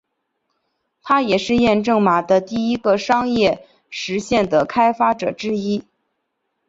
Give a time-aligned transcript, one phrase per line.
[1.03, 5.83] 他也是验证码的第一个商业实现的开发者之一。